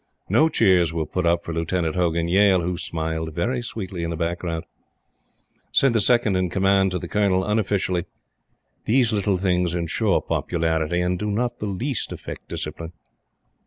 No 0.29 0.49
cheers 0.49 0.91
were 0.91 1.05
put 1.05 1.27
up 1.27 1.43
for 1.43 1.53
Lieutenant 1.53 1.93
Hogan 1.95 2.27
Yale, 2.27 2.61
who 2.61 2.75
smiled 2.75 3.35
very 3.35 3.61
sweetly 3.61 4.01
in 4.03 4.09
the 4.09 4.15
background. 4.17 4.65
Said 5.71 5.93
the 5.93 6.01
Second 6.01 6.35
in 6.35 6.49
Command 6.49 6.89
to 6.89 6.97
the 6.97 7.07
Colonel, 7.07 7.43
unofficially: 7.45 8.05
"These 8.85 9.13
little 9.13 9.37
things 9.37 9.75
ensure 9.75 10.19
popularity, 10.19 11.01
and 11.01 11.19
do 11.19 11.29
not 11.29 11.59
the 11.59 11.67
least 11.67 12.11
affect 12.11 12.47
discipline." 12.49 12.93